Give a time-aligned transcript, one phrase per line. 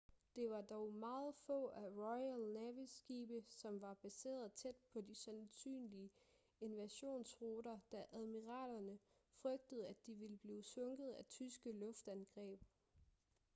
[0.35, 5.15] det var dog meget få af royal navys skibe som var baseret tæt på de
[5.15, 6.09] sandsynlige
[6.61, 8.99] invasionruter da admiralerne
[9.41, 12.61] frygtede at de ville blive sunket af tyske luftangreb